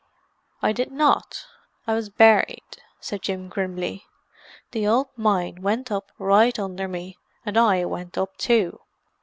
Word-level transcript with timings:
"I 0.63 0.71
did 0.71 0.91
not; 0.91 1.45
I 1.85 1.93
was 1.93 2.09
buried," 2.09 2.81
said 2.99 3.21
Jim 3.21 3.49
grimly. 3.49 4.07
"The 4.71 4.87
old 4.87 5.09
mine 5.15 5.61
went 5.61 5.91
up 5.91 6.11
right 6.17 6.57
under 6.57 6.87
me, 6.87 7.19
and 7.45 7.55
I 7.55 7.85
went 7.85 8.17
up 8.17 8.35
too. 8.37 8.79